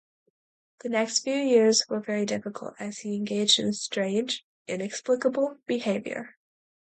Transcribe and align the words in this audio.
The 0.79 0.89
next 0.89 1.19
few 1.19 1.35
years 1.35 1.85
were 1.87 1.99
very 1.99 2.25
difficult 2.25 2.73
as 2.79 2.97
he 3.01 3.13
engaged 3.15 3.59
in 3.59 3.71
strange, 3.71 4.43
inexplicable 4.67 5.59
behaviour. 5.67 6.37